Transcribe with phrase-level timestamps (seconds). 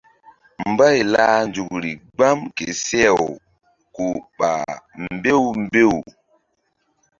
[0.71, 3.25] Mbay lah nzukri gbam ke seh-aw
[3.95, 4.05] ku
[4.37, 4.65] ɓah
[5.13, 5.95] mbew mbew.